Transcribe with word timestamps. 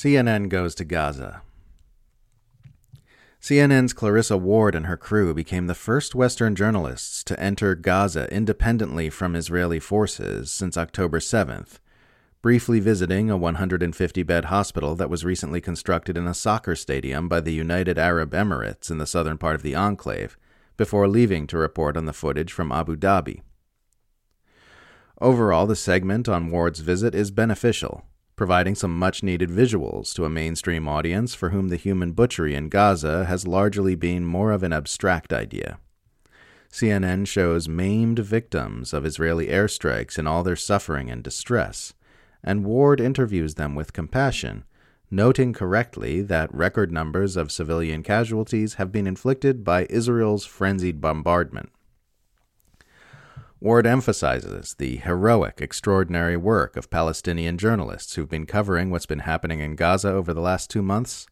CNN 0.00 0.48
goes 0.48 0.74
to 0.76 0.84
Gaza. 0.86 1.42
CNN's 3.38 3.92
Clarissa 3.92 4.38
Ward 4.38 4.74
and 4.74 4.86
her 4.86 4.96
crew 4.96 5.34
became 5.34 5.66
the 5.66 5.74
first 5.74 6.14
Western 6.14 6.54
journalists 6.54 7.22
to 7.24 7.38
enter 7.38 7.74
Gaza 7.74 8.26
independently 8.34 9.10
from 9.10 9.36
Israeli 9.36 9.78
forces 9.78 10.50
since 10.50 10.78
October 10.78 11.18
7th, 11.18 11.80
briefly 12.40 12.80
visiting 12.80 13.28
a 13.28 13.36
150 13.36 14.22
bed 14.22 14.46
hospital 14.46 14.94
that 14.94 15.10
was 15.10 15.22
recently 15.22 15.60
constructed 15.60 16.16
in 16.16 16.26
a 16.26 16.32
soccer 16.32 16.74
stadium 16.74 17.28
by 17.28 17.40
the 17.40 17.52
United 17.52 17.98
Arab 17.98 18.30
Emirates 18.30 18.90
in 18.90 18.96
the 18.96 19.06
southern 19.06 19.36
part 19.36 19.54
of 19.54 19.62
the 19.62 19.74
enclave, 19.74 20.38
before 20.78 21.08
leaving 21.08 21.46
to 21.46 21.58
report 21.58 21.98
on 21.98 22.06
the 22.06 22.14
footage 22.14 22.54
from 22.54 22.72
Abu 22.72 22.96
Dhabi. 22.96 23.42
Overall, 25.20 25.66
the 25.66 25.76
segment 25.76 26.26
on 26.26 26.50
Ward's 26.50 26.80
visit 26.80 27.14
is 27.14 27.30
beneficial, 27.30 28.06
providing 28.40 28.74
some 28.74 28.98
much 28.98 29.22
needed 29.22 29.50
visuals 29.50 30.14
to 30.14 30.24
a 30.24 30.30
mainstream 30.30 30.88
audience 30.88 31.34
for 31.34 31.50
whom 31.50 31.68
the 31.68 31.76
human 31.76 32.12
butchery 32.12 32.54
in 32.54 32.70
Gaza 32.70 33.26
has 33.26 33.46
largely 33.46 33.94
been 33.94 34.24
more 34.24 34.50
of 34.50 34.62
an 34.62 34.72
abstract 34.72 35.30
idea. 35.30 35.78
CNN 36.72 37.26
shows 37.26 37.68
maimed 37.68 38.18
victims 38.20 38.94
of 38.94 39.04
Israeli 39.04 39.48
airstrikes 39.48 40.18
in 40.18 40.26
all 40.26 40.42
their 40.42 40.56
suffering 40.56 41.10
and 41.10 41.22
distress, 41.22 41.92
and 42.42 42.64
Ward 42.64 42.98
interviews 42.98 43.56
them 43.56 43.74
with 43.74 43.92
compassion, 43.92 44.64
noting 45.10 45.52
correctly 45.52 46.22
that 46.22 46.54
record 46.54 46.90
numbers 46.90 47.36
of 47.36 47.52
civilian 47.52 48.02
casualties 48.02 48.76
have 48.76 48.90
been 48.90 49.06
inflicted 49.06 49.62
by 49.64 49.86
Israel's 49.90 50.46
frenzied 50.46 50.98
bombardment. 50.98 51.68
Ward 53.62 53.86
emphasizes 53.86 54.72
the 54.78 54.96
heroic, 54.96 55.60
extraordinary 55.60 56.34
work 56.34 56.78
of 56.78 56.88
Palestinian 56.88 57.58
journalists 57.58 58.14
who've 58.14 58.28
been 58.28 58.46
covering 58.46 58.90
what's 58.90 59.04
been 59.04 59.18
happening 59.18 59.60
in 59.60 59.76
Gaza 59.76 60.08
over 60.08 60.32
the 60.32 60.40
last 60.40 60.70
two 60.70 60.80
months, 60.80 61.26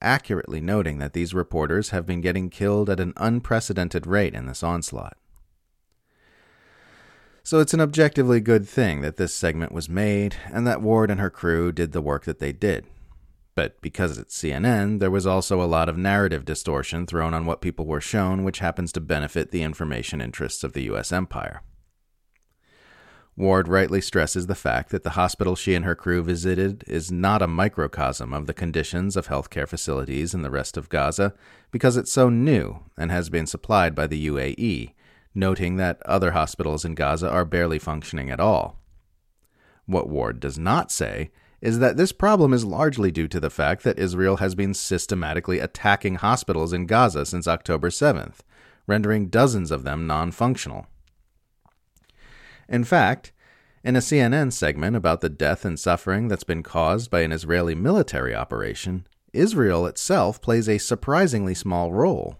accurately 0.00 0.62
noting 0.62 0.96
that 0.96 1.12
these 1.12 1.34
reporters 1.34 1.90
have 1.90 2.06
been 2.06 2.22
getting 2.22 2.48
killed 2.48 2.88
at 2.88 3.00
an 3.00 3.12
unprecedented 3.18 4.06
rate 4.06 4.34
in 4.34 4.46
this 4.46 4.62
onslaught. 4.62 5.18
So 7.42 7.60
it's 7.60 7.74
an 7.74 7.82
objectively 7.82 8.40
good 8.40 8.66
thing 8.66 9.02
that 9.02 9.18
this 9.18 9.34
segment 9.34 9.70
was 9.70 9.86
made 9.86 10.36
and 10.50 10.66
that 10.66 10.80
Ward 10.80 11.10
and 11.10 11.20
her 11.20 11.28
crew 11.28 11.70
did 11.70 11.92
the 11.92 12.00
work 12.00 12.24
that 12.24 12.38
they 12.38 12.52
did. 12.52 12.86
But 13.54 13.78
because 13.82 14.16
it's 14.16 14.40
CNN, 14.40 15.00
there 15.00 15.10
was 15.10 15.26
also 15.26 15.62
a 15.62 15.66
lot 15.66 15.90
of 15.90 15.98
narrative 15.98 16.46
distortion 16.46 17.06
thrown 17.06 17.34
on 17.34 17.44
what 17.44 17.60
people 17.60 17.84
were 17.84 18.00
shown, 18.00 18.42
which 18.42 18.60
happens 18.60 18.90
to 18.92 19.02
benefit 19.02 19.50
the 19.50 19.62
information 19.62 20.22
interests 20.22 20.64
of 20.64 20.72
the 20.72 20.84
US 20.84 21.12
empire. 21.12 21.60
Ward 23.36 23.66
rightly 23.66 24.00
stresses 24.00 24.46
the 24.46 24.54
fact 24.54 24.90
that 24.90 25.02
the 25.02 25.10
hospital 25.10 25.56
she 25.56 25.74
and 25.74 25.84
her 25.84 25.96
crew 25.96 26.22
visited 26.22 26.84
is 26.86 27.10
not 27.10 27.42
a 27.42 27.48
microcosm 27.48 28.32
of 28.32 28.46
the 28.46 28.54
conditions 28.54 29.16
of 29.16 29.26
healthcare 29.26 29.66
facilities 29.66 30.34
in 30.34 30.42
the 30.42 30.50
rest 30.50 30.76
of 30.76 30.88
Gaza 30.88 31.34
because 31.72 31.96
it's 31.96 32.12
so 32.12 32.28
new 32.28 32.84
and 32.96 33.10
has 33.10 33.30
been 33.30 33.46
supplied 33.46 33.92
by 33.92 34.06
the 34.06 34.28
UAE, 34.28 34.92
noting 35.34 35.76
that 35.76 36.00
other 36.06 36.30
hospitals 36.30 36.84
in 36.84 36.94
Gaza 36.94 37.28
are 37.28 37.44
barely 37.44 37.80
functioning 37.80 38.30
at 38.30 38.38
all. 38.38 38.78
What 39.86 40.08
Ward 40.08 40.38
does 40.38 40.56
not 40.56 40.92
say 40.92 41.32
is 41.60 41.80
that 41.80 41.96
this 41.96 42.12
problem 42.12 42.52
is 42.52 42.64
largely 42.64 43.10
due 43.10 43.26
to 43.26 43.40
the 43.40 43.50
fact 43.50 43.82
that 43.82 43.98
Israel 43.98 44.36
has 44.36 44.54
been 44.54 44.74
systematically 44.74 45.58
attacking 45.58 46.16
hospitals 46.16 46.72
in 46.72 46.86
Gaza 46.86 47.26
since 47.26 47.48
October 47.48 47.90
7th, 47.90 48.40
rendering 48.86 49.26
dozens 49.26 49.72
of 49.72 49.82
them 49.82 50.06
non 50.06 50.30
functional. 50.30 50.86
In 52.68 52.84
fact, 52.84 53.32
in 53.82 53.96
a 53.96 54.00
CNN 54.00 54.52
segment 54.52 54.96
about 54.96 55.20
the 55.20 55.28
death 55.28 55.64
and 55.64 55.78
suffering 55.78 56.28
that's 56.28 56.44
been 56.44 56.62
caused 56.62 57.10
by 57.10 57.20
an 57.20 57.32
Israeli 57.32 57.74
military 57.74 58.34
operation, 58.34 59.06
Israel 59.34 59.86
itself 59.86 60.40
plays 60.40 60.68
a 60.68 60.78
surprisingly 60.78 61.54
small 61.54 61.92
role. 61.92 62.38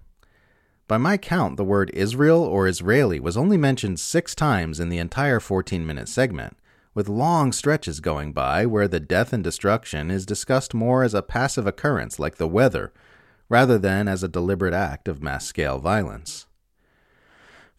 By 0.87 0.99
my 0.99 1.17
count, 1.17 1.57
the 1.57 1.65
word 1.65 1.91
Israel 1.93 2.43
or 2.43 2.69
Israeli 2.69 3.19
was 3.19 3.37
only 3.37 3.57
mentioned 3.57 4.01
six 4.01 4.35
times 4.35 4.81
in 4.81 4.91
the 4.91 4.99
entire 4.99 5.41
14 5.41 5.87
minute 5.87 6.09
segment, 6.09 6.57
with 6.95 7.09
long 7.09 7.53
stretches 7.53 8.01
going 8.01 8.33
by 8.33 8.65
where 8.65 8.87
the 8.87 9.01
death 9.01 9.33
and 9.33 9.43
destruction 9.43 10.11
is 10.11 10.25
discussed 10.25 10.73
more 10.73 11.03
as 11.03 11.15
a 11.15 11.23
passive 11.23 11.67
occurrence 11.67 12.19
like 12.19 12.37
the 12.37 12.47
weather, 12.49 12.93
rather 13.49 13.79
than 13.79 14.09
as 14.09 14.23
a 14.23 14.29
deliberate 14.29 14.75
act 14.75 15.09
of 15.09 15.23
mass 15.23 15.47
scale 15.47 15.79
violence. 15.79 16.47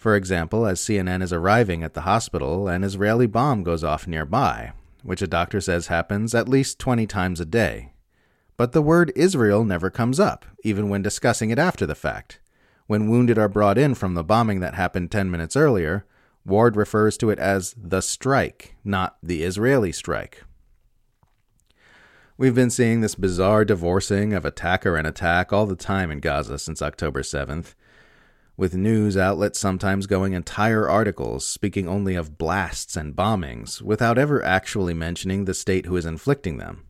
For 0.05 0.15
example, 0.15 0.67
as 0.67 0.79
CNN 0.81 1.23
is 1.23 1.33
arriving 1.33 1.81
at 1.81 1.95
the 1.95 2.01
hospital, 2.01 2.67
an 2.67 2.83
Israeli 2.83 3.25
bomb 3.25 3.63
goes 3.63 3.83
off 3.83 4.05
nearby, 4.05 4.73
which 5.01 5.23
a 5.23 5.27
doctor 5.27 5.59
says 5.59 5.87
happens 5.87 6.35
at 6.35 6.47
least 6.47 6.77
20 6.77 7.07
times 7.07 7.39
a 7.39 7.43
day. 7.45 7.93
But 8.55 8.71
the 8.71 8.83
word 8.83 9.11
Israel 9.15 9.63
never 9.63 9.89
comes 9.89 10.19
up, 10.19 10.45
even 10.63 10.89
when 10.89 11.01
discussing 11.01 11.49
it 11.49 11.57
after 11.57 11.87
the 11.87 11.95
fact. 11.95 12.39
When 12.85 13.09
wounded 13.09 13.39
are 13.39 13.49
brought 13.49 13.79
in 13.79 13.95
from 13.95 14.13
the 14.13 14.23
bombing 14.23 14.59
that 14.59 14.75
happened 14.75 15.09
10 15.09 15.31
minutes 15.31 15.55
earlier, 15.55 16.05
Ward 16.45 16.75
refers 16.75 17.17
to 17.17 17.31
it 17.31 17.39
as 17.39 17.73
the 17.75 18.01
strike, 18.01 18.75
not 18.83 19.17
the 19.23 19.41
Israeli 19.41 19.91
strike. 19.91 20.43
We've 22.37 22.53
been 22.53 22.69
seeing 22.69 23.01
this 23.01 23.15
bizarre 23.15 23.65
divorcing 23.65 24.33
of 24.33 24.45
attacker 24.45 24.97
and 24.97 25.07
attack 25.07 25.51
all 25.51 25.65
the 25.65 25.75
time 25.75 26.11
in 26.11 26.19
Gaza 26.19 26.59
since 26.59 26.83
October 26.83 27.23
7th, 27.23 27.73
with 28.57 28.73
news 28.73 29.17
outlets 29.17 29.59
sometimes 29.59 30.07
going 30.07 30.33
entire 30.33 30.87
articles 30.87 31.45
speaking 31.45 31.87
only 31.87 32.15
of 32.15 32.37
blasts 32.37 32.95
and 32.95 33.15
bombings 33.15 33.81
without 33.81 34.17
ever 34.17 34.43
actually 34.43 34.93
mentioning 34.93 35.45
the 35.45 35.53
state 35.53 35.85
who 35.85 35.97
is 35.97 36.05
inflicting 36.05 36.57
them. 36.57 36.85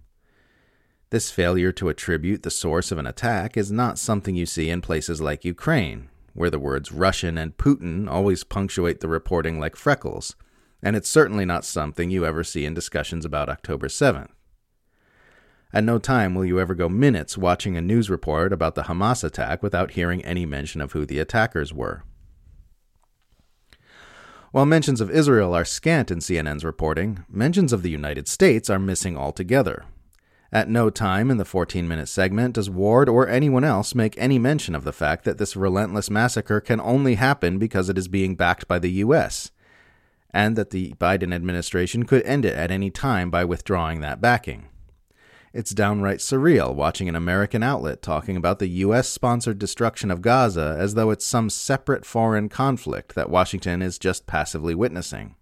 This 1.10 1.32
failure 1.32 1.72
to 1.74 1.90
attribute 1.90 2.44
the 2.44 2.52
source 2.52 2.92
of 2.92 2.98
an 2.98 3.08
attack 3.08 3.58
is 3.58 3.72
not 3.72 3.98
something 3.98 4.36
you 4.36 4.46
see 4.46 4.70
in 4.70 4.82
places 4.82 5.22
like 5.22 5.46
Ukraine, 5.46 6.10
where 6.34 6.50
the 6.50 6.60
words 6.60 6.92
Russian 6.92 7.38
and 7.38 7.58
Putin 7.58 8.10
always 8.10 8.44
punctuate 8.44 9.00
the 9.00 9.08
reporting 9.08 9.60
like 9.60 9.76
freckles, 9.76 10.36
and 10.84 10.96
it's 10.96 11.10
certainly 11.10 11.46
not 11.46 11.66
something 11.66 12.12
you 12.12 12.26
ever 12.26 12.44
see 12.44 12.66
in 12.66 12.74
discussions 12.74 13.26
about 13.26 13.50
October 13.50 13.88
7th. 13.88 14.35
At 15.74 15.84
no 15.84 15.98
time 15.98 16.36
will 16.36 16.46
you 16.46 16.60
ever 16.60 16.74
go 16.74 16.88
minutes 16.88 17.38
watching 17.38 17.76
a 17.76 17.82
news 17.82 18.10
report 18.10 18.54
about 18.54 18.76
the 18.76 18.84
Hamas 18.84 19.24
attack 19.24 19.62
without 19.62 19.92
hearing 19.92 20.24
any 20.24 20.46
mention 20.46 20.82
of 20.82 20.94
who 20.94 21.06
the 21.06 21.20
attackers 21.20 21.74
were. 21.74 22.04
While 24.52 24.66
mentions 24.66 25.02
of 25.02 25.12
Israel 25.12 25.54
are 25.54 25.66
scant 25.66 26.12
in 26.12 26.20
CNN's 26.20 26.64
reporting, 26.64 27.26
mentions 27.30 27.74
of 27.74 27.82
the 27.82 27.90
United 27.90 28.30
States 28.30 28.70
are 28.70 28.80
missing 28.80 29.18
altogether. 29.18 29.84
At 30.50 30.70
no 30.70 30.90
time 30.90 31.30
in 31.30 31.36
the 31.36 31.44
14 31.44 31.86
minute 31.86 32.08
segment 32.08 32.54
does 32.54 32.70
Ward 32.70 33.10
or 33.10 33.28
anyone 33.28 33.66
else 33.66 33.94
make 33.94 34.18
any 34.18 34.40
mention 34.40 34.74
of 34.74 34.86
the 34.86 34.94
fact 34.94 35.26
that 35.26 35.38
this 35.38 35.58
relentless 35.58 36.10
massacre 36.10 36.62
can 36.62 36.80
only 36.80 37.16
happen 37.16 37.60
because 37.60 37.90
it 37.90 37.98
is 37.98 38.08
being 38.08 38.36
backed 38.36 38.66
by 38.66 38.80
the 38.80 38.92
U.S., 38.92 39.52
and 40.32 40.56
that 40.56 40.70
the 40.70 40.94
Biden 40.94 41.36
administration 41.36 42.06
could 42.06 42.24
end 42.24 42.46
it 42.46 42.56
at 42.56 42.72
any 42.72 42.90
time 42.90 43.30
by 43.30 43.44
withdrawing 43.44 44.00
that 44.00 44.22
backing. 44.22 44.70
It's 45.56 45.72
downright 45.72 46.20
surreal 46.20 46.76
watching 46.76 47.08
an 47.08 47.16
American 47.16 47.64
outlet 47.64 48.02
talking 48.02 48.36
about 48.36 48.60
the 48.60 48.68
U.S. 48.68 49.08
sponsored 49.08 49.58
destruction 49.58 50.12
of 50.12 50.22
Gaza 50.22 50.76
as 50.78 50.96
though 50.96 51.12
it's 51.12 51.26
some 51.26 51.50
separate 51.50 52.06
foreign 52.06 52.50
conflict 52.50 53.16
that 53.16 53.30
Washington 53.30 53.82
is 53.82 53.98
just 53.98 54.28
passively 54.28 54.76
witnessing. 54.76 55.38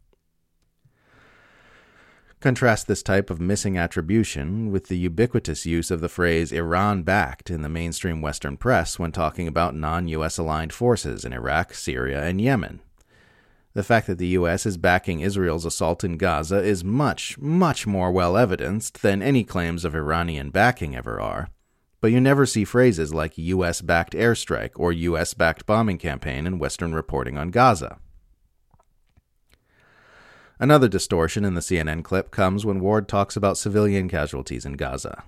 Contrast 2.41 2.85
this 2.85 3.01
type 3.01 3.31
of 3.31 3.41
missing 3.41 3.75
attribution 3.75 4.71
with 4.71 4.87
the 4.87 4.99
ubiquitous 4.99 5.65
use 5.65 5.89
of 5.89 5.99
the 5.99 6.09
phrase 6.09 6.51
Iran 6.51 7.01
backed 7.01 7.49
in 7.49 7.63
the 7.63 7.67
mainstream 7.67 8.21
Western 8.21 8.55
press 8.55 8.99
when 8.99 9.11
talking 9.11 9.47
about 9.47 9.75
non 9.75 10.07
US 10.09 10.37
aligned 10.37 10.73
forces 10.73 11.25
in 11.25 11.33
Iraq, 11.33 11.73
Syria, 11.73 12.23
and 12.23 12.39
Yemen. 12.39 12.81
The 13.75 13.83
fact 13.83 14.05
that 14.05 14.19
the 14.19 14.27
U.S. 14.27 14.67
is 14.67 14.77
backing 14.77 15.21
Israel's 15.21 15.65
assault 15.65 16.03
in 16.03 16.17
Gaza 16.17 16.61
is 16.61 16.83
much, 16.83 17.39
much 17.39 17.87
more 17.87 18.11
well 18.11 18.37
evidenced 18.37 19.01
than 19.01 19.23
any 19.23 19.43
claims 19.43 19.83
of 19.83 19.95
Iranian 19.95 20.51
backing 20.51 20.95
ever 20.95 21.19
are. 21.19 21.49
But 21.99 22.11
you 22.11 22.21
never 22.21 22.45
see 22.45 22.65
phrases 22.65 23.13
like 23.13 23.37
U.S. 23.37 23.81
backed 23.81 24.13
airstrike 24.13 24.73
or 24.75 24.91
U.S. 24.91 25.33
backed 25.33 25.65
bombing 25.65 25.97
campaign 25.97 26.45
in 26.45 26.59
Western 26.59 26.93
reporting 26.93 27.35
on 27.37 27.49
Gaza. 27.49 27.97
Another 30.59 30.87
distortion 30.87 31.43
in 31.43 31.55
the 31.55 31.61
CNN 31.61 32.03
clip 32.03 32.29
comes 32.29 32.65
when 32.65 32.79
Ward 32.79 33.07
talks 33.07 33.35
about 33.35 33.57
civilian 33.57 34.07
casualties 34.07 34.65
in 34.65 34.73
Gaza. 34.73 35.23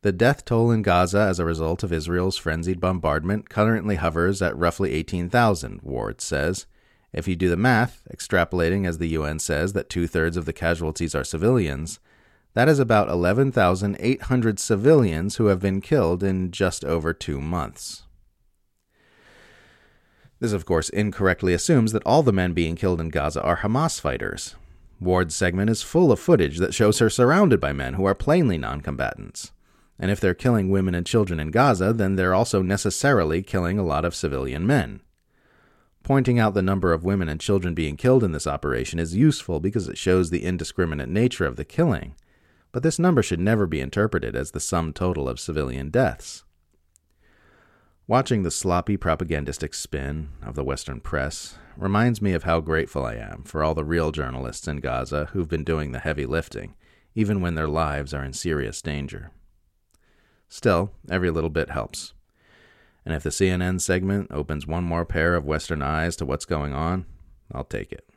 The 0.00 0.12
death 0.12 0.46
toll 0.46 0.70
in 0.70 0.82
Gaza 0.82 1.20
as 1.20 1.38
a 1.38 1.44
result 1.44 1.82
of 1.82 1.92
Israel's 1.92 2.38
frenzied 2.38 2.80
bombardment 2.80 3.50
currently 3.50 3.96
hovers 3.96 4.40
at 4.40 4.56
roughly 4.56 4.92
18,000, 4.92 5.80
Ward 5.82 6.20
says, 6.20 6.66
if 7.14 7.28
you 7.28 7.36
do 7.36 7.48
the 7.48 7.56
math, 7.56 8.02
extrapolating 8.12 8.86
as 8.86 8.98
the 8.98 9.08
UN 9.10 9.38
says 9.38 9.72
that 9.72 9.88
two 9.88 10.06
thirds 10.06 10.36
of 10.36 10.44
the 10.44 10.52
casualties 10.52 11.14
are 11.14 11.24
civilians, 11.24 12.00
that 12.54 12.68
is 12.68 12.78
about 12.78 13.08
11,800 13.08 14.58
civilians 14.58 15.36
who 15.36 15.46
have 15.46 15.60
been 15.60 15.80
killed 15.80 16.22
in 16.22 16.50
just 16.50 16.84
over 16.84 17.12
two 17.12 17.40
months. 17.40 18.02
This, 20.40 20.52
of 20.52 20.66
course, 20.66 20.88
incorrectly 20.88 21.54
assumes 21.54 21.92
that 21.92 22.02
all 22.04 22.22
the 22.22 22.32
men 22.32 22.52
being 22.52 22.76
killed 22.76 23.00
in 23.00 23.08
Gaza 23.08 23.40
are 23.42 23.58
Hamas 23.58 24.00
fighters. 24.00 24.56
Ward's 25.00 25.34
segment 25.34 25.70
is 25.70 25.82
full 25.82 26.12
of 26.12 26.20
footage 26.20 26.58
that 26.58 26.74
shows 26.74 26.98
her 26.98 27.10
surrounded 27.10 27.60
by 27.60 27.72
men 27.72 27.94
who 27.94 28.04
are 28.04 28.14
plainly 28.14 28.58
non 28.58 28.80
combatants. 28.80 29.52
And 29.98 30.10
if 30.10 30.20
they're 30.20 30.34
killing 30.34 30.70
women 30.70 30.94
and 30.94 31.06
children 31.06 31.38
in 31.38 31.50
Gaza, 31.50 31.92
then 31.92 32.16
they're 32.16 32.34
also 32.34 32.62
necessarily 32.62 33.42
killing 33.42 33.78
a 33.78 33.84
lot 33.84 34.04
of 34.04 34.14
civilian 34.14 34.66
men. 34.66 35.00
Pointing 36.04 36.38
out 36.38 36.52
the 36.52 36.60
number 36.60 36.92
of 36.92 37.02
women 37.02 37.30
and 37.30 37.40
children 37.40 37.72
being 37.72 37.96
killed 37.96 38.22
in 38.22 38.32
this 38.32 38.46
operation 38.46 38.98
is 38.98 39.16
useful 39.16 39.58
because 39.58 39.88
it 39.88 39.96
shows 39.96 40.28
the 40.28 40.44
indiscriminate 40.44 41.08
nature 41.08 41.46
of 41.46 41.56
the 41.56 41.64
killing, 41.64 42.14
but 42.72 42.82
this 42.82 42.98
number 42.98 43.22
should 43.22 43.40
never 43.40 43.66
be 43.66 43.80
interpreted 43.80 44.36
as 44.36 44.50
the 44.50 44.60
sum 44.60 44.92
total 44.92 45.26
of 45.28 45.40
civilian 45.40 45.88
deaths. 45.88 46.44
Watching 48.06 48.42
the 48.42 48.50
sloppy 48.50 48.98
propagandistic 48.98 49.72
spin 49.72 50.28
of 50.42 50.56
the 50.56 50.64
Western 50.64 51.00
press 51.00 51.56
reminds 51.74 52.20
me 52.20 52.34
of 52.34 52.44
how 52.44 52.60
grateful 52.60 53.06
I 53.06 53.14
am 53.14 53.42
for 53.44 53.64
all 53.64 53.74
the 53.74 53.82
real 53.82 54.12
journalists 54.12 54.68
in 54.68 54.80
Gaza 54.80 55.30
who've 55.32 55.48
been 55.48 55.64
doing 55.64 55.92
the 55.92 56.00
heavy 56.00 56.26
lifting, 56.26 56.74
even 57.14 57.40
when 57.40 57.54
their 57.54 57.66
lives 57.66 58.12
are 58.12 58.22
in 58.22 58.34
serious 58.34 58.82
danger. 58.82 59.30
Still, 60.50 60.92
every 61.08 61.30
little 61.30 61.48
bit 61.48 61.70
helps. 61.70 62.13
And 63.04 63.14
if 63.14 63.22
the 63.22 63.30
CNN 63.30 63.80
segment 63.80 64.30
opens 64.30 64.66
one 64.66 64.84
more 64.84 65.04
pair 65.04 65.34
of 65.34 65.44
Western 65.44 65.82
eyes 65.82 66.16
to 66.16 66.24
what's 66.24 66.44
going 66.44 66.72
on, 66.72 67.06
I'll 67.52 67.64
take 67.64 67.92
it. 67.92 68.08